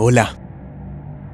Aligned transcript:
Hola. 0.00 0.38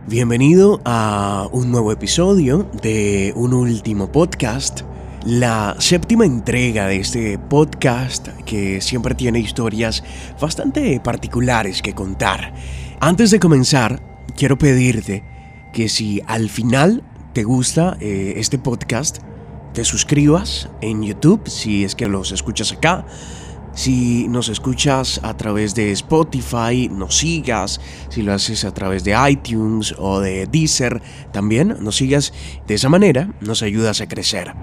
Bienvenido 0.06 0.80
a 0.86 1.50
un 1.52 1.70
nuevo 1.70 1.92
episodio 1.92 2.66
de 2.80 3.34
un 3.36 3.52
último 3.52 4.10
podcast, 4.10 4.80
la 5.26 5.76
séptima 5.80 6.24
entrega 6.24 6.86
de 6.86 6.96
este 6.96 7.38
podcast 7.38 8.28
que 8.46 8.80
siempre 8.80 9.14
tiene 9.14 9.38
historias 9.38 10.02
bastante 10.40 10.98
particulares 10.98 11.82
que 11.82 11.94
contar. 11.94 12.54
Antes 13.00 13.30
de 13.30 13.38
comenzar, 13.38 14.00
quiero 14.34 14.56
pedirte 14.56 15.24
que 15.74 15.90
si 15.90 16.22
al 16.26 16.48
final 16.48 17.02
te 17.34 17.44
gusta 17.44 17.98
eh, 18.00 18.32
este 18.38 18.56
podcast, 18.58 19.18
te 19.74 19.84
suscribas 19.84 20.70
en 20.80 21.02
YouTube 21.02 21.50
si 21.50 21.84
es 21.84 21.94
que 21.94 22.08
los 22.08 22.32
escuchas 22.32 22.72
acá 22.72 23.04
si 23.74 24.28
nos 24.28 24.48
escuchas 24.48 25.20
a 25.24 25.36
través 25.36 25.74
de 25.74 25.90
Spotify, 25.92 26.88
nos 26.88 27.18
sigas. 27.18 27.80
Si 28.08 28.22
lo 28.22 28.32
haces 28.32 28.64
a 28.64 28.72
través 28.72 29.02
de 29.02 29.16
iTunes 29.28 29.94
o 29.98 30.20
de 30.20 30.46
Deezer, 30.46 31.02
también 31.32 31.76
nos 31.80 31.96
sigas. 31.96 32.32
De 32.66 32.74
esa 32.74 32.88
manera 32.88 33.30
nos 33.40 33.62
ayudas 33.62 34.00
a 34.00 34.06
crecer. 34.06 34.54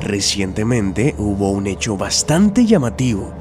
Recientemente 0.00 1.14
hubo 1.18 1.50
un 1.50 1.66
hecho 1.66 1.96
bastante 1.96 2.64
llamativo. 2.64 3.34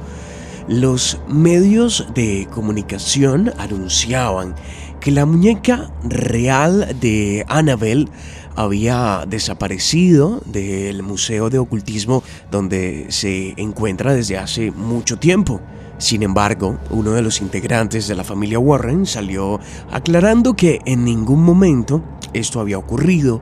Los 0.67 1.19
medios 1.27 2.08
de 2.13 2.47
comunicación 2.52 3.53
anunciaban 3.58 4.55
que 4.99 5.12
la 5.12 5.26
muñeca 5.26 5.91
real 6.03 6.95
de 6.99 7.45
Annabelle 7.48 8.08
había 8.55 9.25
desaparecido 9.27 10.41
del 10.45 11.03
Museo 11.03 11.49
de 11.49 11.59
Ocultismo 11.59 12.23
donde 12.52 13.05
se 13.09 13.53
encuentra 13.58 14.13
desde 14.13 14.38
hace 14.38 14.72
mucho 14.72 15.17
tiempo. 15.17 15.62
Sin 15.98 16.23
embargo, 16.23 16.77
uno 16.89 17.11
de 17.11 17.22
los 17.22 17.41
integrantes 17.41 18.08
de 18.08 18.16
la 18.16 18.23
familia 18.23 18.59
Warren 18.59 19.06
salió 19.06 19.59
aclarando 19.91 20.56
que 20.56 20.80
en 20.86 21.03
ningún 21.03 21.44
momento 21.44 22.03
esto 22.34 22.59
había 22.59 22.78
ocurrido 22.78 23.41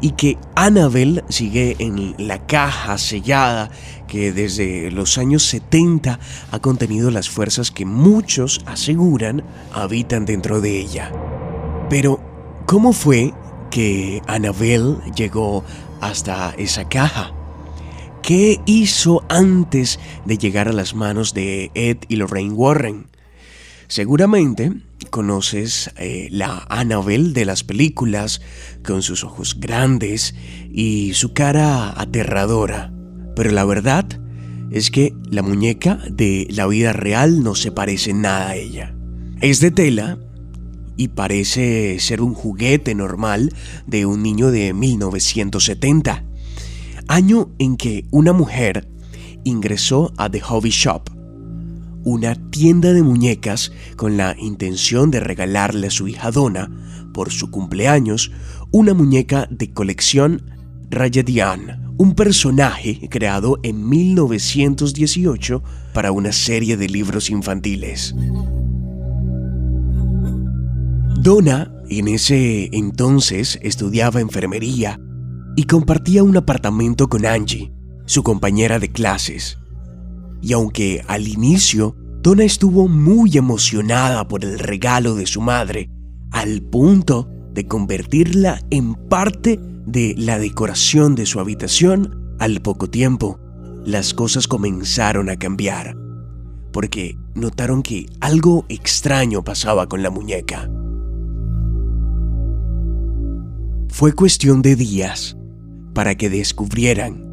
y 0.00 0.12
que 0.12 0.38
Annabelle 0.54 1.24
sigue 1.28 1.76
en 1.78 2.14
la 2.18 2.46
caja 2.46 2.98
sellada 2.98 3.70
que 4.06 4.32
desde 4.32 4.90
los 4.90 5.18
años 5.18 5.42
70 5.44 6.18
ha 6.50 6.58
contenido 6.60 7.10
las 7.10 7.28
fuerzas 7.28 7.70
que 7.70 7.84
muchos 7.84 8.60
aseguran 8.66 9.42
habitan 9.72 10.24
dentro 10.24 10.60
de 10.60 10.78
ella. 10.78 11.12
Pero, 11.90 12.20
¿cómo 12.66 12.92
fue 12.92 13.34
que 13.70 14.22
Annabelle 14.26 14.96
llegó 15.14 15.64
hasta 16.00 16.54
esa 16.58 16.88
caja. 16.88 17.32
¿Qué 18.22 18.60
hizo 18.66 19.24
antes 19.28 19.98
de 20.24 20.38
llegar 20.38 20.68
a 20.68 20.72
las 20.72 20.94
manos 20.94 21.34
de 21.34 21.70
Ed 21.74 21.98
y 22.08 22.16
Lorraine 22.16 22.52
Warren? 22.52 23.06
Seguramente 23.88 24.72
conoces 25.10 25.90
eh, 25.96 26.28
la 26.30 26.66
Annabelle 26.68 27.32
de 27.32 27.46
las 27.46 27.64
películas, 27.64 28.42
con 28.84 29.02
sus 29.02 29.24
ojos 29.24 29.58
grandes 29.58 30.34
y 30.70 31.14
su 31.14 31.32
cara 31.32 31.98
aterradora. 31.98 32.92
Pero 33.34 33.50
la 33.50 33.64
verdad 33.64 34.06
es 34.70 34.90
que 34.90 35.14
la 35.30 35.42
muñeca 35.42 36.00
de 36.10 36.46
la 36.50 36.66
vida 36.66 36.92
real 36.92 37.42
no 37.42 37.54
se 37.54 37.72
parece 37.72 38.12
nada 38.12 38.50
a 38.50 38.56
ella. 38.56 38.94
Es 39.40 39.60
de 39.60 39.70
tela 39.70 40.18
y 40.98 41.08
parece 41.08 41.98
ser 42.00 42.20
un 42.20 42.34
juguete 42.34 42.94
normal 42.94 43.54
de 43.86 44.04
un 44.04 44.22
niño 44.22 44.50
de 44.50 44.74
1970, 44.74 46.24
año 47.06 47.50
en 47.58 47.78
que 47.78 48.04
una 48.10 48.34
mujer 48.34 48.86
ingresó 49.44 50.12
a 50.18 50.28
The 50.28 50.40
Hobby 50.40 50.70
Shop, 50.70 51.08
una 52.04 52.34
tienda 52.50 52.92
de 52.92 53.02
muñecas 53.02 53.72
con 53.96 54.16
la 54.16 54.36
intención 54.38 55.10
de 55.10 55.20
regalarle 55.20 55.88
a 55.88 55.90
su 55.90 56.08
hija 56.08 56.30
Donna, 56.30 56.70
por 57.12 57.30
su 57.30 57.50
cumpleaños, 57.50 58.30
una 58.70 58.94
muñeca 58.94 59.48
de 59.50 59.72
colección 59.72 60.42
Rayadian, 60.90 61.94
un 61.98 62.14
personaje 62.14 63.08
creado 63.10 63.58
en 63.62 63.88
1918 63.88 65.62
para 65.92 66.12
una 66.12 66.32
serie 66.32 66.76
de 66.76 66.88
libros 66.88 67.30
infantiles. 67.30 68.14
Donna 71.20 71.72
en 71.90 72.08
ese 72.08 72.70
entonces 72.72 73.58
estudiaba 73.62 74.20
enfermería 74.20 75.00
y 75.56 75.64
compartía 75.64 76.22
un 76.22 76.36
apartamento 76.36 77.08
con 77.08 77.26
Angie, 77.26 77.72
su 78.06 78.22
compañera 78.22 78.78
de 78.78 78.90
clases. 78.90 79.58
Y 80.40 80.52
aunque 80.52 81.02
al 81.06 81.28
inicio 81.28 81.96
Donna 82.20 82.44
estuvo 82.44 82.88
muy 82.88 83.36
emocionada 83.38 84.26
por 84.26 84.44
el 84.44 84.58
regalo 84.58 85.14
de 85.14 85.26
su 85.26 85.40
madre, 85.40 85.88
al 86.32 86.62
punto 86.62 87.28
de 87.54 87.66
convertirla 87.66 88.60
en 88.70 88.94
parte 88.94 89.60
de 89.86 90.14
la 90.18 90.38
decoración 90.38 91.14
de 91.14 91.26
su 91.26 91.38
habitación, 91.38 92.34
al 92.40 92.60
poco 92.60 92.90
tiempo 92.90 93.38
las 93.84 94.14
cosas 94.14 94.48
comenzaron 94.48 95.30
a 95.30 95.36
cambiar, 95.36 95.96
porque 96.72 97.16
notaron 97.34 97.82
que 97.82 98.06
algo 98.20 98.66
extraño 98.68 99.44
pasaba 99.44 99.88
con 99.88 100.02
la 100.02 100.10
muñeca. 100.10 100.68
Fue 103.90 104.12
cuestión 104.12 104.60
de 104.60 104.74
días 104.74 105.36
para 105.94 106.16
que 106.16 106.28
descubrieran 106.28 107.24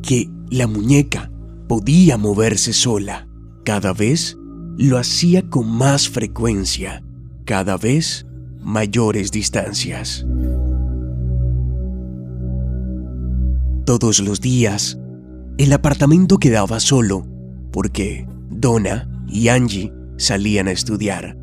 que 0.00 0.30
la 0.48 0.66
muñeca 0.68 1.31
podía 1.72 2.18
moverse 2.18 2.74
sola. 2.74 3.26
Cada 3.64 3.94
vez 3.94 4.36
lo 4.76 4.98
hacía 4.98 5.48
con 5.48 5.66
más 5.66 6.06
frecuencia, 6.06 7.02
cada 7.46 7.78
vez 7.78 8.26
mayores 8.60 9.30
distancias. 9.30 10.26
Todos 13.86 14.20
los 14.20 14.42
días, 14.42 14.98
el 15.56 15.72
apartamento 15.72 16.36
quedaba 16.36 16.78
solo 16.78 17.26
porque 17.72 18.28
Donna 18.50 19.08
y 19.26 19.48
Angie 19.48 19.94
salían 20.18 20.68
a 20.68 20.72
estudiar, 20.72 21.38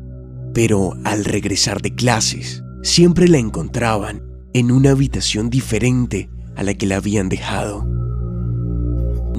pero 0.54 0.92
al 1.02 1.24
regresar 1.24 1.82
de 1.82 1.92
clases, 1.92 2.62
siempre 2.84 3.26
la 3.26 3.38
encontraban 3.38 4.22
en 4.52 4.70
una 4.70 4.92
habitación 4.92 5.50
diferente 5.50 6.30
a 6.54 6.62
la 6.62 6.74
que 6.74 6.86
la 6.86 6.98
habían 6.98 7.28
dejado. 7.28 7.99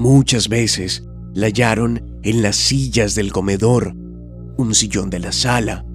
Muchas 0.02 0.48
veces 0.48 1.04
la 1.32 1.46
hallaron 1.46 2.18
en 2.24 2.42
las 2.42 2.56
sillas 2.56 3.14
del 3.14 3.30
comedor, 3.30 3.94
un 4.56 4.74
sillón 4.74 5.10
de 5.10 5.20
la 5.20 5.30
sala 5.30 5.86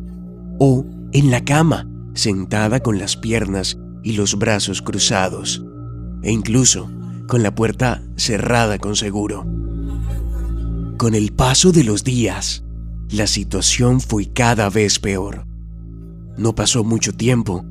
o 0.60 0.86
en 1.12 1.30
la 1.30 1.44
cama, 1.44 1.90
sentada 2.14 2.80
con 2.80 3.00
las 3.00 3.18
piernas 3.18 3.78
y 4.04 4.14
los 4.14 4.40
brazos 4.40 4.82
cruzados, 4.82 5.62
e 6.24 6.32
incluso 6.32 6.90
con 7.28 7.44
la 7.44 7.54
puerta 7.54 8.02
cerrada 8.16 8.80
con 8.80 8.96
seguro. 8.96 9.46
Con 10.96 11.14
el 11.14 11.34
paso 11.34 11.74
de 11.74 11.84
los 11.84 12.06
días, 12.06 12.64
la 13.12 13.28
situación 13.28 14.00
fue 14.00 14.32
cada 14.32 14.70
vez 14.70 15.00
peor. 15.00 15.46
No 16.38 16.56
pasó 16.56 16.86
mucho 16.86 17.12
tiempo 17.12 17.66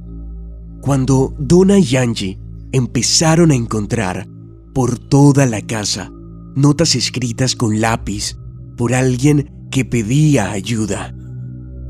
cuando 0.83 1.35
Donna 1.39 1.79
y 1.79 1.97
Angie 1.97 2.39
empezaron 2.73 3.53
a 3.53 3.55
encontrar 3.55 4.29
por 4.75 4.99
toda 4.99 5.47
la 5.47 5.63
casa 5.63 6.13
notas 6.56 6.97
escritas 6.97 7.55
con 7.55 7.81
lápiz 7.81 8.37
por 8.77 8.94
alguien 8.94 9.69
que 9.71 9.84
pedía 9.84 10.50
ayuda. 10.50 11.15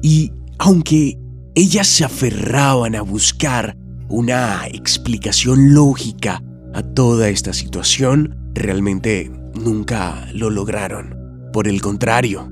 Y 0.03 0.33
aunque 0.59 1.19
ellas 1.55 1.87
se 1.87 2.05
aferraban 2.05 2.95
a 2.97 3.03
buscar 3.03 3.79
una 4.09 4.67
explicación 4.67 5.73
lógica 5.73 6.43
a 6.75 6.83
toda 6.83 7.29
esta 7.29 7.53
situación, 7.53 8.37
realmente 8.55 9.31
nunca 9.55 10.29
lo 10.35 10.51
lograron. 10.51 11.17
Por 11.53 11.69
el 11.69 11.81
contrario, 11.81 12.51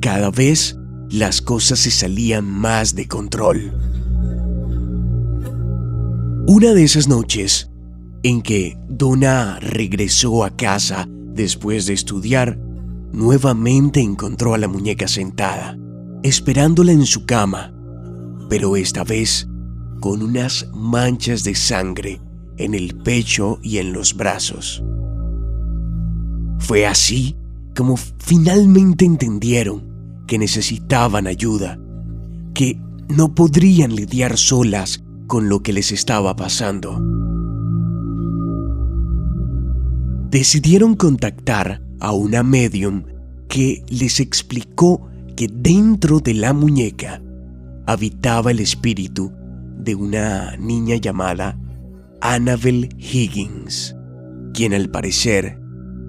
cada 0.00 0.30
vez 0.30 0.76
las 1.08 1.40
cosas 1.40 1.78
se 1.78 1.90
salían 1.90 2.44
más 2.44 2.94
de 2.94 3.06
control. 3.06 3.72
Una 6.46 6.72
de 6.74 6.82
esas 6.82 7.08
noches 7.08 7.70
en 8.22 8.42
que 8.42 8.76
Donna 8.88 9.58
regresó 9.60 10.44
a 10.44 10.56
casa 10.56 11.08
después 11.38 11.86
de 11.86 11.94
estudiar, 11.94 12.58
nuevamente 13.12 14.00
encontró 14.00 14.54
a 14.54 14.58
la 14.58 14.66
muñeca 14.68 15.06
sentada, 15.06 15.78
esperándola 16.22 16.92
en 16.92 17.06
su 17.06 17.24
cama, 17.24 17.72
pero 18.50 18.76
esta 18.76 19.04
vez 19.04 19.48
con 20.00 20.22
unas 20.22 20.68
manchas 20.74 21.44
de 21.44 21.54
sangre 21.54 22.20
en 22.56 22.74
el 22.74 22.96
pecho 22.96 23.60
y 23.62 23.78
en 23.78 23.92
los 23.92 24.16
brazos. 24.16 24.82
Fue 26.58 26.86
así 26.86 27.36
como 27.76 27.96
finalmente 27.96 29.04
entendieron 29.04 30.24
que 30.26 30.38
necesitaban 30.38 31.28
ayuda, 31.28 31.78
que 32.52 32.80
no 33.08 33.34
podrían 33.34 33.94
lidiar 33.94 34.36
solas 34.36 35.04
con 35.28 35.48
lo 35.48 35.60
que 35.60 35.72
les 35.72 35.92
estaba 35.92 36.34
pasando. 36.34 37.00
Decidieron 40.30 40.94
contactar 40.94 41.80
a 42.00 42.12
una 42.12 42.42
medium 42.42 43.04
que 43.48 43.82
les 43.88 44.20
explicó 44.20 45.08
que 45.34 45.48
dentro 45.50 46.20
de 46.20 46.34
la 46.34 46.52
muñeca 46.52 47.22
habitaba 47.86 48.50
el 48.50 48.60
espíritu 48.60 49.32
de 49.78 49.94
una 49.94 50.54
niña 50.58 50.96
llamada 50.96 51.58
Annabel 52.20 52.90
Higgins, 52.98 53.96
quien 54.52 54.74
al 54.74 54.90
parecer 54.90 55.58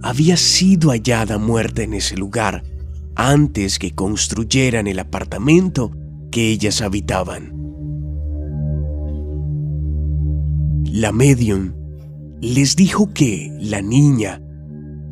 había 0.04 0.36
sido 0.36 0.90
hallada 0.90 1.38
muerta 1.38 1.84
en 1.84 1.94
ese 1.94 2.18
lugar 2.18 2.64
antes 3.16 3.80
que 3.80 3.96
construyeran 3.96 4.88
el 4.88 5.00
apartamento 5.00 5.96
que 6.30 6.50
ellas 6.50 6.82
habitaban. 6.82 7.54
La 10.92 11.14
medium 11.14 11.79
les 12.42 12.76
dijo 12.76 13.14
que 13.14 13.52
la 13.60 13.82
niña 13.82 14.42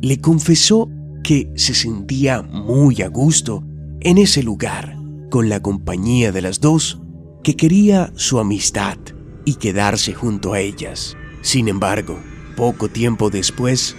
le 0.00 0.20
confesó 0.20 0.88
que 1.22 1.50
se 1.56 1.74
sentía 1.74 2.42
muy 2.42 3.02
a 3.02 3.08
gusto 3.08 3.64
en 4.00 4.18
ese 4.18 4.42
lugar 4.42 4.96
con 5.30 5.48
la 5.48 5.60
compañía 5.60 6.32
de 6.32 6.42
las 6.42 6.60
dos, 6.60 7.00
que 7.42 7.56
quería 7.56 8.12
su 8.16 8.38
amistad 8.38 8.96
y 9.44 9.54
quedarse 9.54 10.14
junto 10.14 10.52
a 10.52 10.60
ellas. 10.60 11.16
Sin 11.42 11.68
embargo, 11.68 12.18
poco 12.56 12.88
tiempo 12.88 13.30
después, 13.30 13.96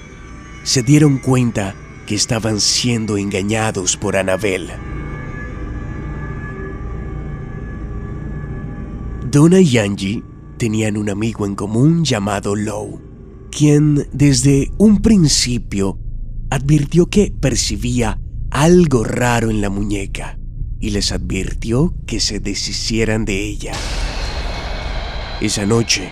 se 0.64 0.84
dieron 0.84 1.20
cuenta 1.20 1.76
que 2.08 2.16
estaban 2.16 2.60
siendo 2.60 3.18
engañados 3.18 3.96
por 3.96 4.18
Anabel. 4.18 4.70
Donna 9.30 9.60
y 9.60 9.78
Angie 9.78 10.24
tenían 10.58 10.98
un 10.98 11.10
amigo 11.10 11.46
en 11.46 11.56
común 11.56 12.04
llamado 12.04 12.56
Lowe, 12.56 13.09
quien 13.50 14.08
desde 14.14 14.72
un 14.78 15.02
principio 15.02 16.00
advirtió 16.50 17.08
que 17.08 17.32
percibía 17.40 18.20
algo 18.52 19.04
raro 19.04 19.50
en 19.50 19.62
la 19.62 19.70
muñeca 19.70 20.40
y 20.80 20.92
les 20.92 21.12
advirtió 21.12 21.94
que 22.08 22.20
se 22.20 22.40
deshicieran 22.40 23.26
de 23.26 23.44
ella. 23.44 23.74
Esa 25.42 25.66
noche, 25.66 26.12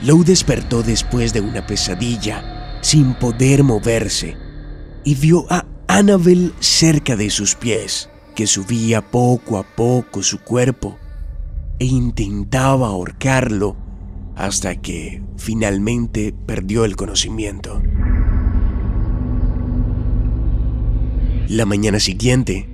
Lowe 0.00 0.24
despertó 0.24 0.82
después 0.82 1.32
de 1.32 1.40
una 1.40 1.66
pesadilla, 1.66 2.78
sin 2.82 3.14
poder 3.14 3.62
moverse, 3.62 4.36
y 5.04 5.14
vio 5.14 5.46
a 5.50 5.66
Annabel 5.88 6.52
cerca 6.60 7.16
de 7.16 7.30
sus 7.30 7.54
pies, 7.54 8.08
que 8.34 8.46
subía 8.46 9.02
poco 9.02 9.58
a 9.58 9.62
poco 9.62 10.22
su 10.22 10.38
cuerpo 10.40 10.98
e 11.78 11.84
intentaba 11.84 12.88
ahorcarlo 12.88 13.76
hasta 14.42 14.74
que 14.74 15.22
finalmente 15.36 16.34
perdió 16.46 16.84
el 16.84 16.96
conocimiento. 16.96 17.80
La 21.46 21.64
mañana 21.64 22.00
siguiente, 22.00 22.68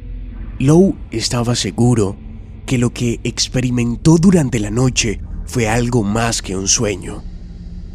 Lowe 0.58 0.96
estaba 1.10 1.54
seguro 1.54 2.16
que 2.64 2.78
lo 2.78 2.94
que 2.94 3.20
experimentó 3.22 4.16
durante 4.16 4.60
la 4.60 4.70
noche 4.70 5.20
fue 5.44 5.68
algo 5.68 6.02
más 6.02 6.40
que 6.40 6.56
un 6.56 6.68
sueño. 6.68 7.22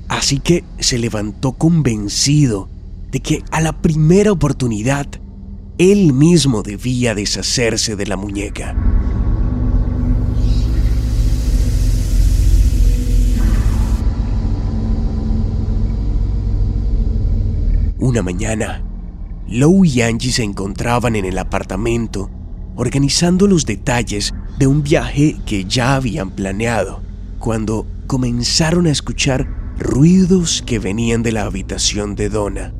Así 0.07 0.37
que 0.37 0.63
se 0.77 0.99
levantó 0.99 1.53
convencido 1.53 2.69
de 3.11 3.21
que 3.21 3.41
a 3.49 3.59
la 3.59 3.81
primera 3.81 4.31
oportunidad 4.31 5.07
él 5.79 6.13
mismo 6.13 6.61
debía 6.61 7.15
deshacerse 7.15 7.95
de 7.95 8.05
la 8.05 8.17
muñeca. 8.17 8.92
Una 18.13 18.21
mañana, 18.21 18.83
Lowe 19.47 19.87
y 19.87 20.01
Angie 20.03 20.31
se 20.31 20.43
encontraban 20.43 21.15
en 21.15 21.25
el 21.25 21.39
apartamento 21.39 22.29
organizando 22.75 23.47
los 23.47 23.65
detalles 23.65 24.35
de 24.59 24.67
un 24.67 24.83
viaje 24.83 25.37
que 25.47 25.65
ya 25.65 25.95
habían 25.95 26.29
planeado, 26.29 27.01
cuando 27.39 27.87
comenzaron 28.05 28.85
a 28.85 28.91
escuchar 28.91 29.47
ruidos 29.79 30.63
que 30.63 30.77
venían 30.77 31.23
de 31.23 31.31
la 31.31 31.45
habitación 31.45 32.13
de 32.13 32.29
Donna. 32.29 32.75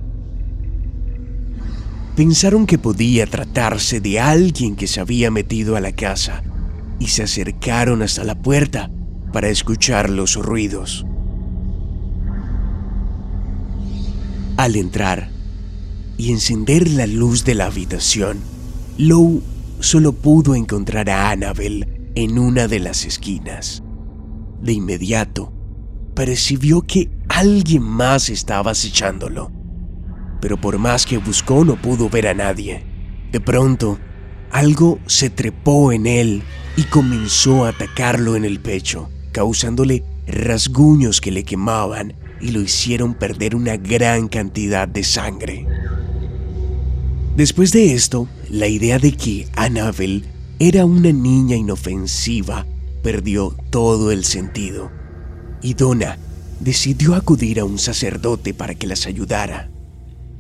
Pensaron 2.16 2.68
que 2.68 2.78
podía 2.78 3.26
tratarse 3.26 4.02
de 4.02 4.20
alguien 4.20 4.76
que 4.76 4.86
se 4.86 5.00
había 5.00 5.32
metido 5.32 5.76
a 5.76 5.82
la 5.82 5.94
casa 5.94 6.44
y 7.00 7.08
se 7.08 7.24
acercaron 7.24 8.04
hasta 8.04 8.24
la 8.24 8.40
puerta 8.40 8.92
para 9.32 9.50
escuchar 9.50 10.12
los 10.12 10.36
ruidos. 10.36 11.08
Al 14.58 14.76
entrar 14.76 15.30
y 16.18 16.32
encender 16.32 16.90
la 16.90 17.08
luz 17.08 17.44
de 17.44 17.56
la 17.56 17.66
habitación, 17.66 18.40
Lowe 18.98 19.42
solo 19.80 20.14
pudo 20.14 20.56
encontrar 20.56 21.10
a 21.10 21.32
Annabel 21.32 22.12
en 22.16 22.38
una 22.38 22.68
de 22.68 22.80
las 22.80 23.06
esquinas. 23.06 23.84
De 24.62 24.74
inmediato, 24.74 25.52
percibió 26.16 26.82
que 26.82 27.10
alguien 27.28 27.84
más 27.84 28.30
estaba 28.30 28.72
acechándolo 28.72 29.52
pero 30.44 30.58
por 30.58 30.78
más 30.78 31.06
que 31.06 31.20
buscó 31.20 31.64
no 31.64 31.78
pudo 31.78 32.10
ver 32.10 32.28
a 32.28 32.34
nadie. 32.34 32.84
De 33.32 33.40
pronto, 33.40 33.98
algo 34.52 35.00
se 35.06 35.30
trepó 35.30 35.94
en 35.94 36.06
él 36.06 36.44
y 36.76 36.84
comenzó 36.84 37.64
a 37.64 37.70
atacarlo 37.70 38.36
en 38.36 38.44
el 38.44 38.60
pecho, 38.60 39.10
causándole 39.32 40.04
rasguños 40.28 41.22
que 41.22 41.32
le 41.32 41.46
quemaban 41.46 42.16
y 42.44 42.51
lo 42.51 42.62
hicieron 42.62 43.16
perder 43.16 43.56
una 43.56 43.78
gran 43.78 44.28
cantidad 44.28 44.88
de 44.88 45.04
sangre. 45.04 45.66
Después 47.36 47.72
de 47.72 47.94
esto, 47.94 48.28
la 48.50 48.68
idea 48.68 49.00
de 49.00 49.13
que 49.13 49.48
Annabel 49.56 50.25
era 50.60 50.86
una 50.86 51.12
niña 51.12 51.56
inofensiva 51.56 52.68
perdió 53.01 53.56
todo 53.69 54.12
el 54.12 54.24
sentido, 54.24 54.92
y 55.62 55.74
Donna 55.74 56.18
decidió 56.60 57.16
acudir 57.16 57.60
a 57.60 57.66
un 57.66 57.80
sacerdote 57.80 58.54
para 58.54 58.75
que 58.75 58.88
las 58.88 59.07
ayudara 59.07 59.69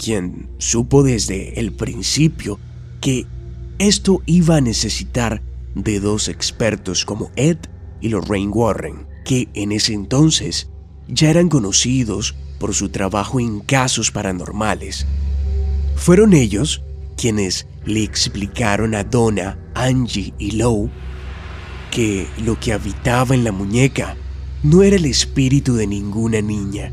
quien 0.03 0.49
supo 0.57 1.01
desde 1.03 1.59
el 1.59 1.71
principio 1.71 2.59
que 2.99 3.25
esto 3.79 4.21
iba 4.25 4.57
a 4.57 4.61
necesitar 4.61 5.41
de 5.75 5.99
dos 5.99 6.27
expertos 6.27 7.05
como 7.05 7.31
Ed 7.37 7.57
y 8.01 8.09
Lorraine 8.09 8.51
Warren, 8.51 9.07
que 9.23 9.47
en 9.53 9.71
ese 9.71 9.93
entonces 9.93 10.69
ya 11.07 11.29
eran 11.29 11.49
conocidos 11.49 12.35
por 12.59 12.73
su 12.73 12.89
trabajo 12.89 13.39
en 13.39 13.59
casos 13.59 14.11
paranormales. 14.11 15.05
Fueron 15.95 16.33
ellos 16.33 16.81
quienes 17.17 17.67
le 17.85 18.03
explicaron 18.03 18.95
a 18.95 19.03
Donna, 19.03 19.57
Angie 19.75 20.33
y 20.37 20.51
Lowe 20.51 20.89
que 21.91 22.27
lo 22.43 22.59
que 22.59 22.73
habitaba 22.73 23.35
en 23.35 23.43
la 23.43 23.51
muñeca 23.51 24.17
no 24.63 24.81
era 24.81 24.95
el 24.95 25.05
espíritu 25.05 25.75
de 25.75 25.85
ninguna 25.85 26.41
niña, 26.41 26.91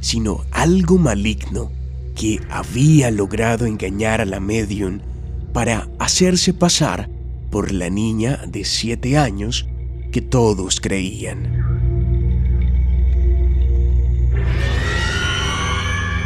sino 0.00 0.44
algo 0.50 0.98
maligno 0.98 1.72
que 2.14 2.40
había 2.50 3.10
logrado 3.10 3.64
engañar 3.64 4.20
a 4.20 4.26
la 4.26 4.40
medium 4.40 5.00
para 5.54 5.88
hacerse 5.98 6.52
pasar 6.52 7.08
por 7.50 7.72
la 7.72 7.88
niña 7.88 8.40
de 8.46 8.64
siete 8.64 9.16
años 9.16 9.66
que 10.12 10.20
todos 10.20 10.80
creían. 10.80 11.63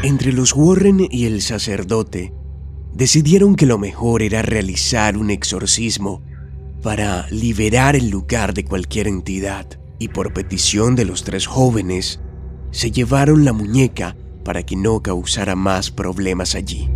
Entre 0.03 0.33
los 0.33 0.55
Warren 0.55 1.09
y 1.11 1.25
el 1.25 1.43
sacerdote, 1.43 2.33
decidieron 2.95 3.57
que 3.57 3.67
lo 3.67 3.79
mejor 3.79 4.23
era 4.23 4.43
realizar 4.43 5.17
un 5.17 5.29
exorcismo 5.29 6.23
para 6.85 7.27
liberar 7.31 7.97
el 7.97 8.09
lugar 8.09 8.55
de 8.55 8.65
cualquier 8.65 9.09
entidad, 9.09 9.67
y 9.99 10.07
por 10.07 10.33
petición 10.33 10.95
de 10.95 11.05
los 11.05 11.25
tres 11.25 11.49
jóvenes, 11.49 12.21
se 12.71 12.93
llevaron 12.93 13.45
la 13.45 13.53
muñeca 13.53 14.17
para 14.45 14.63
que 14.63 14.77
no 14.77 15.03
causara 15.03 15.57
más 15.57 15.91
problemas 15.91 16.55
allí. 16.55 16.89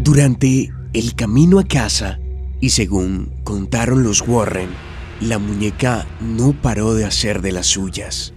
Durante 0.00 0.72
el 0.92 1.14
camino 1.14 1.60
a 1.60 1.64
casa, 1.64 2.18
y 2.60 2.70
según 2.70 3.32
contaron 3.44 4.02
los 4.02 4.26
Warren, 4.26 4.70
la 5.20 5.38
muñeca 5.38 6.04
no 6.20 6.52
paró 6.60 6.94
de 6.94 7.04
hacer 7.04 7.42
de 7.42 7.52
las 7.52 7.68
suyas. 7.68 8.34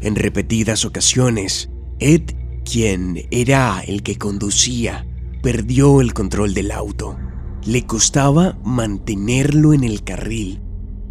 En 0.00 0.16
repetidas 0.16 0.86
ocasiones, 0.86 1.68
Ed, 1.98 2.22
quien 2.70 3.28
era 3.30 3.80
el 3.80 4.02
que 4.02 4.18
conducía, 4.18 5.06
perdió 5.40 6.00
el 6.00 6.12
control 6.12 6.52
del 6.52 6.72
auto. 6.72 7.16
Le 7.64 7.86
costaba 7.86 8.58
mantenerlo 8.64 9.72
en 9.72 9.84
el 9.84 10.02
carril. 10.02 10.60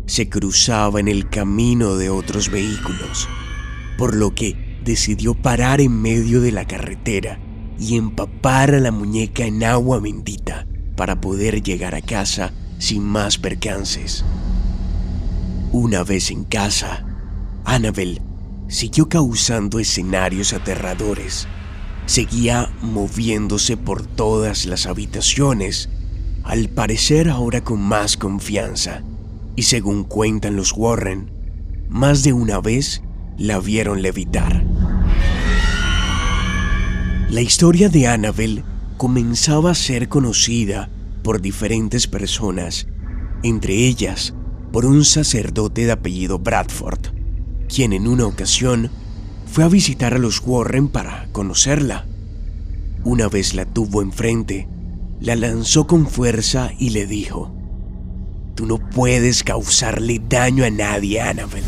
Se 0.06 0.30
cruzaba 0.30 1.00
en 1.00 1.08
el 1.08 1.30
camino 1.30 1.96
de 1.96 2.10
otros 2.10 2.52
vehículos, 2.52 3.30
por 3.98 4.16
lo 4.16 4.36
que 4.36 4.78
decidió 4.84 5.34
parar 5.34 5.80
en 5.80 6.02
medio 6.02 6.42
de 6.42 6.52
la 6.52 6.68
carretera 6.68 7.40
y 7.80 7.96
empapar 7.96 8.76
a 8.76 8.80
la 8.80 8.92
muñeca 8.92 9.46
en 9.46 9.64
agua 9.64 10.00
bendita 10.00 10.68
para 10.96 11.22
poder 11.22 11.64
llegar 11.64 11.96
a 11.96 12.02
casa 12.02 12.54
sin 12.78 13.04
más 13.04 13.38
percances. 13.38 14.26
Una 15.72 16.04
vez 16.04 16.32
en 16.32 16.44
casa, 16.44 17.06
Annabel 17.64 18.22
siguió 18.68 19.10
causando 19.10 19.80
escenarios 19.80 20.54
aterradores. 20.54 21.48
Seguía 22.06 22.70
moviéndose 22.82 23.78
por 23.78 24.06
todas 24.06 24.66
las 24.66 24.86
habitaciones 24.86 25.90
al 26.44 26.70
parecer 26.70 27.30
ahora 27.30 27.64
con 27.64 27.82
más 27.82 28.18
confianza, 28.18 29.02
y 29.56 29.64
según 29.64 30.04
cuentan 30.04 30.56
los 30.56 30.74
Warren, 30.74 31.32
más 31.90 32.24
de 32.24 32.34
una 32.34 32.60
vez 32.60 33.02
la 33.38 33.60
vieron 33.60 34.02
levitar. 34.02 34.64
La 37.30 37.42
historia 37.42 37.90
de 37.90 38.08
Annabel 38.08 38.64
comenzaba 38.98 39.72
a 39.72 39.76
ser 39.76 40.08
conocida 40.08 40.90
por 41.24 41.42
diferentes 41.42 42.06
personas, 42.08 42.88
entre 43.42 43.74
ellas 43.74 44.36
por 44.72 44.86
un 44.86 45.04
sacerdote 45.04 45.86
de 45.86 45.92
apellido 45.94 46.38
Bradford, 46.38 47.15
quien 47.68 47.94
en 47.94 48.08
una 48.08 48.26
ocasión 48.26 48.92
fue 49.46 49.64
a 49.64 49.68
visitar 49.68 50.14
a 50.14 50.18
los 50.18 50.42
Warren 50.46 50.88
para 50.88 51.28
conocerla. 51.32 52.06
Una 53.04 53.28
vez 53.28 53.54
la 53.54 53.66
tuvo 53.66 54.02
enfrente, 54.02 54.68
la 55.20 55.36
lanzó 55.36 55.88
con 55.88 56.08
fuerza 56.08 56.72
y 56.78 56.90
le 56.90 57.06
dijo, 57.06 57.56
Tú 58.56 58.66
no 58.66 58.78
puedes 58.78 59.44
causarle 59.44 60.22
daño 60.30 60.64
a 60.64 60.70
nadie, 60.70 61.22
Annabel. 61.22 61.64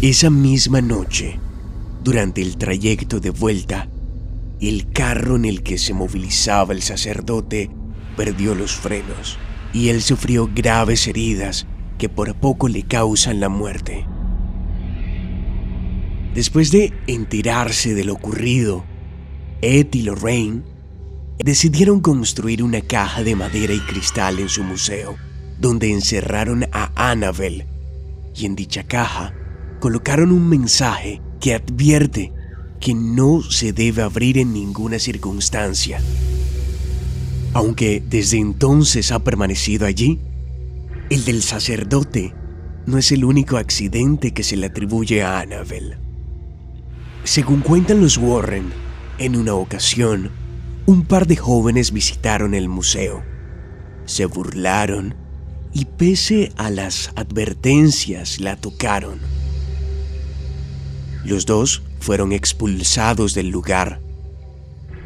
Esa 0.00 0.30
misma 0.30 0.80
noche, 0.80 1.38
durante 2.02 2.40
el 2.40 2.56
trayecto 2.56 3.20
de 3.20 3.30
vuelta, 3.30 3.88
el 4.60 4.92
carro 4.92 5.36
en 5.36 5.44
el 5.44 5.62
que 5.62 5.76
se 5.76 5.92
movilizaba 5.92 6.72
el 6.72 6.82
sacerdote 6.82 7.70
perdió 8.16 8.54
los 8.54 8.72
frenos 8.72 9.38
y 9.72 9.88
él 9.88 10.02
sufrió 10.02 10.50
graves 10.54 11.06
heridas 11.06 11.66
que 11.98 12.08
por 12.08 12.34
poco 12.34 12.68
le 12.68 12.82
causan 12.82 13.40
la 13.40 13.48
muerte. 13.48 14.06
Después 16.34 16.70
de 16.70 16.92
enterarse 17.06 17.94
de 17.94 18.04
lo 18.04 18.14
ocurrido, 18.14 18.84
Ed 19.62 19.88
y 19.92 20.02
Lorraine 20.02 20.62
decidieron 21.38 22.00
construir 22.00 22.62
una 22.62 22.82
caja 22.82 23.22
de 23.22 23.34
madera 23.34 23.74
y 23.74 23.80
cristal 23.80 24.38
en 24.38 24.48
su 24.48 24.62
museo, 24.62 25.16
donde 25.58 25.92
encerraron 25.92 26.66
a 26.72 26.92
Annabel 26.94 27.66
y 28.34 28.46
en 28.46 28.54
dicha 28.56 28.84
caja 28.84 29.34
colocaron 29.80 30.32
un 30.32 30.48
mensaje 30.48 31.20
que 31.40 31.54
advierte 31.54 32.32
que 32.80 32.94
no 32.94 33.42
se 33.42 33.72
debe 33.72 34.02
abrir 34.02 34.38
en 34.38 34.52
ninguna 34.52 34.98
circunstancia. 34.98 36.00
Aunque 37.52 38.02
desde 38.06 38.38
entonces 38.38 39.10
ha 39.10 39.18
permanecido 39.24 39.86
allí, 39.86 40.20
el 41.10 41.24
del 41.24 41.42
sacerdote 41.42 42.34
no 42.86 42.98
es 42.98 43.10
el 43.12 43.24
único 43.24 43.56
accidente 43.56 44.32
que 44.32 44.42
se 44.42 44.56
le 44.56 44.66
atribuye 44.66 45.22
a 45.22 45.40
Annabel. 45.40 45.98
Según 47.30 47.60
cuentan 47.60 48.00
los 48.00 48.18
Warren, 48.18 48.72
en 49.18 49.36
una 49.36 49.54
ocasión, 49.54 50.32
un 50.86 51.04
par 51.04 51.28
de 51.28 51.36
jóvenes 51.36 51.92
visitaron 51.92 52.54
el 52.54 52.68
museo. 52.68 53.22
Se 54.04 54.24
burlaron 54.24 55.14
y 55.72 55.84
pese 55.84 56.50
a 56.56 56.70
las 56.70 57.12
advertencias 57.14 58.40
la 58.40 58.56
tocaron. 58.56 59.20
Los 61.24 61.46
dos 61.46 61.84
fueron 62.00 62.32
expulsados 62.32 63.32
del 63.32 63.50
lugar 63.50 64.00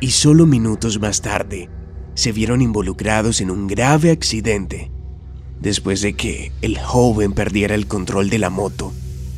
y 0.00 0.12
solo 0.12 0.47
minutos 0.47 0.99
más 0.99 1.21
tarde 1.21 1.69
se 2.14 2.33
vieron 2.33 2.62
involucrados 2.62 3.43
en 3.43 3.50
un 3.50 3.66
grave 3.66 4.11
accidente 4.11 4.90
después 5.61 6.00
de 6.00 6.14
que 6.14 6.52
el 6.62 6.78
joven 6.78 7.35
perdiera 7.35 7.75
el 7.75 7.87
control 7.87 8.31
de 8.31 8.38
la 8.38 8.49
moto, 8.49 8.95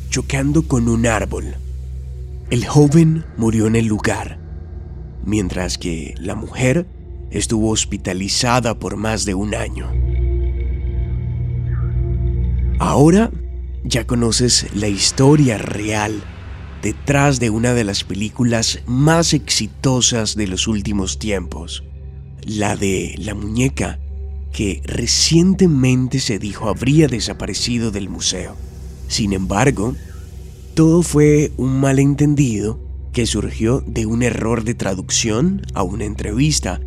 chocando 0.09 0.69
con 0.69 0.87
un 0.87 1.05
árbol. 1.05 1.57
El 2.49 2.65
joven 2.65 3.25
murió 3.35 3.67
en 3.67 3.75
el 3.75 3.87
lugar, 3.87 4.39
mientras 5.25 5.77
que 5.77 6.15
la 6.17 6.33
mujer 6.33 6.87
estuvo 7.29 7.71
hospitalizada 7.71 8.79
por 8.79 8.95
más 8.95 9.25
de 9.25 9.33
un 9.33 9.53
año. 9.53 9.91
Ahora 12.79 13.31
ya 13.83 14.07
conoces 14.07 14.67
la 14.73 14.87
historia 14.87 15.57
real 15.57 16.23
detrás 16.81 17.41
de 17.41 17.49
una 17.49 17.73
de 17.73 17.83
las 17.83 18.05
películas 18.05 18.79
más 18.85 19.33
exitosas 19.33 20.37
de 20.37 20.47
los 20.47 20.69
últimos 20.69 21.19
tiempos, 21.19 21.83
la 22.45 22.77
de 22.77 23.15
la 23.17 23.35
muñeca 23.35 23.99
que 24.53 24.81
recientemente 24.85 26.21
se 26.21 26.39
dijo 26.39 26.69
habría 26.69 27.09
desaparecido 27.09 27.91
del 27.91 28.07
museo. 28.07 28.55
Sin 29.09 29.33
embargo, 29.33 29.95
todo 30.77 31.01
fue 31.01 31.51
un 31.57 31.79
malentendido 31.79 32.79
que 33.11 33.25
surgió 33.25 33.81
de 33.87 34.05
un 34.05 34.21
error 34.21 34.63
de 34.63 34.75
traducción 34.75 35.63
a 35.73 35.81
una 35.81 36.05
entrevista 36.05 36.79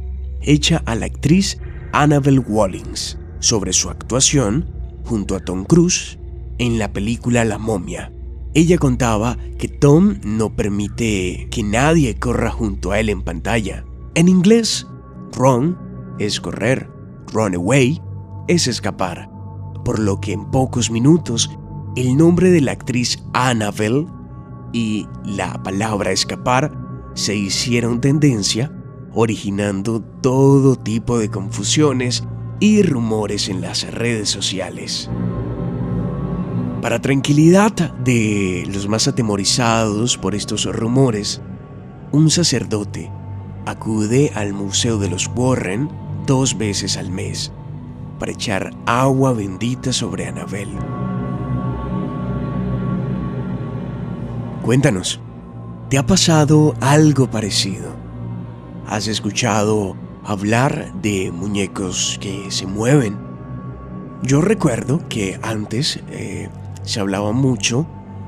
hecha 0.42 0.80
a 0.87 0.94
la 0.94 1.06
actriz 1.06 1.59
Annabelle 1.92 2.38
Wallings 2.38 3.18
sobre 3.40 3.73
su 3.73 3.90
actuación 3.90 4.70
junto 5.04 5.35
a 5.35 5.40
Tom 5.40 5.64
Cruise 5.64 6.20
en 6.59 6.78
la 6.78 6.92
película 6.92 7.44
La 7.44 7.59
momia. 7.59 8.12
Ella 8.54 8.78
contaba 8.78 9.37
que 9.59 9.66
Tom 9.66 10.20
no 10.23 10.54
permite 10.54 11.49
que 11.50 11.64
nadie 11.64 12.14
corra 12.14 12.52
junto 12.52 12.92
a 12.92 13.00
él 13.00 13.09
en 13.09 13.23
pantalla. 13.23 13.85
En 14.14 14.28
inglés, 14.28 14.87
run 15.32 15.76
es 16.20 16.40
correr, 16.40 16.88
run 17.32 17.56
away 17.56 18.00
es 18.47 18.68
escapar, 18.68 19.28
por 19.85 19.99
lo 19.99 20.20
que 20.20 20.32
en 20.32 20.49
pocos 20.52 20.92
minutos 20.92 21.50
el 21.97 22.16
nombre 22.16 22.50
de 22.50 22.61
la 22.61 22.73
actriz 22.73 23.23
Annabelle 23.32 24.06
y 24.73 25.06
la 25.25 25.62
palabra 25.62 26.12
escapar 26.12 26.73
se 27.14 27.35
hicieron 27.35 28.00
tendencia, 28.00 28.73
originando 29.12 30.00
todo 30.00 30.76
tipo 30.76 31.18
de 31.18 31.28
confusiones 31.30 32.25
y 32.61 32.82
rumores 32.82 33.49
en 33.49 33.61
las 33.61 33.90
redes 33.90 34.28
sociales. 34.28 35.11
Para 36.80 37.02
tranquilidad 37.02 37.73
de 37.99 38.64
los 38.73 38.88
más 38.88 39.09
atemorizados 39.09 40.16
por 40.16 40.35
estos 40.35 40.64
rumores, 40.64 41.42
un 42.12 42.30
sacerdote 42.30 43.11
acude 43.66 44.32
al 44.35 44.52
Museo 44.52 44.99
de 44.99 45.11
los 45.11 45.28
Warren 45.35 45.90
dos 46.26 46.56
veces 46.56 46.97
al 46.97 47.11
mes 47.11 47.52
para 48.18 48.32
echar 48.32 48.70
agua 48.87 49.32
bendita 49.32 49.92
sobre 49.92 50.26
Anabel. 50.26 50.68
Cuéntanos, 54.62 55.19
¿te 55.88 55.97
ha 55.97 56.07
pasado 56.07 56.75
algo 56.83 57.31
parecido? 57.31 57.95
¿Has 58.87 59.09
escuchado 59.09 59.97
hablar 60.23 60.93
de 61.00 61.33
muñecos 61.33 62.19
que 62.21 62.50
se 62.50 62.67
mueven? 62.67 63.17
Yo 64.23 64.43
recuerdo 64.43 65.00
que 65.09 65.40
antes 65.43 66.00
eh, 66.11 66.50
se 66.83 67.00
hablaba 67.00 67.33
mucho 67.33 67.87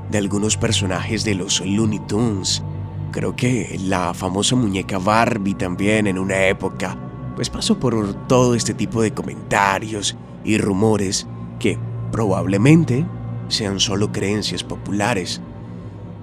de 0.09 0.17
algunos 0.17 0.57
personajes 0.57 1.23
de 1.23 1.35
los 1.35 1.61
Looney 1.63 1.99
Tunes. 2.07 2.63
Creo 3.11 3.35
que 3.35 3.79
la 3.83 4.15
famosa 4.15 4.55
muñeca 4.55 4.97
Barbie 4.97 5.53
también 5.53 6.07
en 6.07 6.17
una 6.17 6.47
época, 6.47 6.97
pues 7.35 7.51
pasó 7.51 7.79
por 7.79 8.11
todo 8.25 8.55
este 8.55 8.73
tipo 8.73 9.03
de 9.03 9.13
comentarios 9.13 10.17
y 10.43 10.57
rumores 10.57 11.27
que 11.59 11.77
probablemente 12.11 13.05
sean 13.49 13.79
solo 13.79 14.11
creencias 14.11 14.63
populares. 14.63 15.39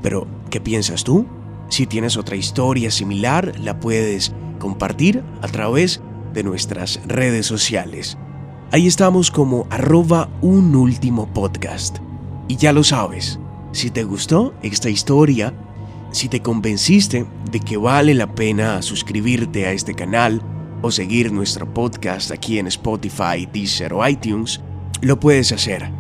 Pero, 0.03 0.27
¿qué 0.51 0.61
piensas 0.61 1.05
tú? 1.05 1.27
Si 1.69 1.87
tienes 1.87 2.17
otra 2.17 2.37
historia 2.37 2.91
similar, 2.91 3.53
la 3.61 3.79
puedes 3.81 4.33
compartir 4.59 5.23
a 5.43 5.49
través 5.49 6.01
de 6.33 6.43
nuestras 6.43 7.01
redes 7.07 7.47
sociales. 7.47 8.19
Ahí 8.73 8.87
estamos 8.87 9.31
como 9.31 9.67
arroba 9.71 10.29
un 10.43 10.75
último 10.77 11.27
podcast. 11.33 11.99
Y 12.49 12.57
ya 12.57 12.73
lo 12.73 12.85
sabes, 12.85 13.39
si 13.73 13.91
te 13.91 14.05
gustó 14.05 14.55
esta 14.63 14.91
historia, 14.91 15.55
si 16.13 16.29
te 16.29 16.41
convenciste 16.41 17.27
de 17.51 17.61
que 17.61 17.77
vale 17.77 18.15
la 18.15 18.35
pena 18.35 18.83
suscribirte 18.83 19.67
a 19.67 19.73
este 19.73 19.95
canal 19.95 20.43
o 20.83 20.91
seguir 20.91 21.33
nuestro 21.33 21.73
podcast 21.73 22.31
aquí 22.31 22.59
en 22.59 22.67
Spotify, 22.67 23.49
Deezer 23.53 23.93
o 23.93 24.07
iTunes, 24.07 24.61
lo 25.03 25.21
puedes 25.21 25.53
hacer 25.53 25.91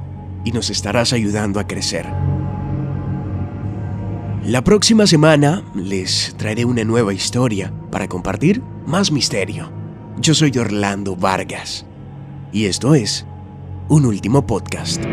y 0.45 0.53
nos 0.53 0.71
estarás 0.71 1.13
ayudando 1.13 1.61
a 1.61 1.67
crecer. 1.67 2.07
La 4.45 4.65
próxima 4.65 5.07
semana 5.07 5.63
les 5.75 6.35
traeré 6.39 6.65
una 6.65 6.83
nueva 6.83 7.13
historia 7.13 7.71
para 7.91 8.09
compartir 8.09 8.63
más 8.87 9.13
misterio. 9.13 9.71
Yo 10.19 10.35
soy 10.35 10.51
Orlando 10.57 11.15
Vargas 11.15 11.85
y 12.51 12.65
esto 12.65 12.95
es 12.95 13.27
un 13.91 14.07
último 14.07 14.47
podcast. 14.47 15.05